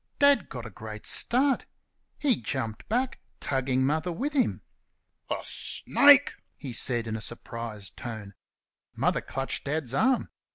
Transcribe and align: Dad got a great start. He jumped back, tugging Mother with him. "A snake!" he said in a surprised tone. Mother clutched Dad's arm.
Dad 0.17 0.49
got 0.49 0.65
a 0.65 0.71
great 0.71 1.05
start. 1.05 1.67
He 2.17 2.37
jumped 2.41 2.89
back, 2.89 3.19
tugging 3.39 3.85
Mother 3.85 4.11
with 4.11 4.33
him. 4.33 4.63
"A 5.29 5.41
snake!" 5.45 6.33
he 6.57 6.73
said 6.73 7.05
in 7.05 7.15
a 7.15 7.21
surprised 7.21 7.97
tone. 7.97 8.33
Mother 8.95 9.21
clutched 9.21 9.65
Dad's 9.65 9.93
arm. 9.93 10.29